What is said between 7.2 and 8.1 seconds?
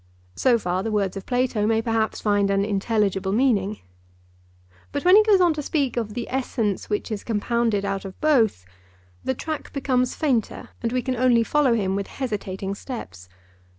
compounded out